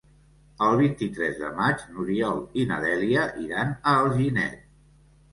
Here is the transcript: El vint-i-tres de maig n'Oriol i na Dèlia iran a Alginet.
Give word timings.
El 0.67 0.75
vint-i-tres 0.77 1.35
de 1.41 1.49
maig 1.59 1.83
n'Oriol 1.89 2.39
i 2.61 2.65
na 2.71 2.79
Dèlia 2.85 3.25
iran 3.43 3.75
a 3.91 3.93
Alginet. 4.07 4.65